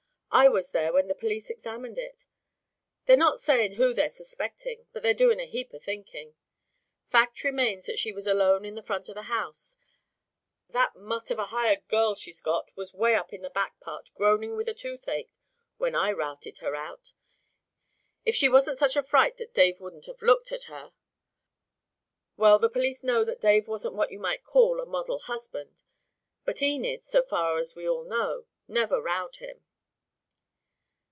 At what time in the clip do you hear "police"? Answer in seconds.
1.13-1.49, 22.69-23.03